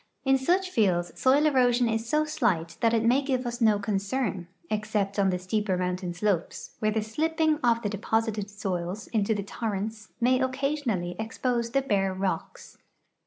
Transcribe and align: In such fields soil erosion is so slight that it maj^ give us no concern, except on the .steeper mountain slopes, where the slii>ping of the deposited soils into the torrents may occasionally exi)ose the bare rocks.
In 0.25 0.39
such 0.39 0.71
fields 0.71 1.11
soil 1.13 1.45
erosion 1.45 1.87
is 1.87 2.09
so 2.09 2.25
slight 2.25 2.75
that 2.81 2.91
it 2.91 3.03
maj^ 3.03 3.23
give 3.27 3.45
us 3.45 3.61
no 3.61 3.77
concern, 3.77 4.47
except 4.71 5.19
on 5.19 5.29
the 5.29 5.37
.steeper 5.37 5.77
mountain 5.77 6.11
slopes, 6.11 6.71
where 6.79 6.89
the 6.89 7.01
slii>ping 7.01 7.59
of 7.63 7.83
the 7.83 7.89
deposited 7.89 8.49
soils 8.49 9.05
into 9.09 9.35
the 9.35 9.43
torrents 9.43 10.07
may 10.19 10.39
occasionally 10.41 11.13
exi)ose 11.19 11.71
the 11.73 11.83
bare 11.83 12.15
rocks. 12.15 12.79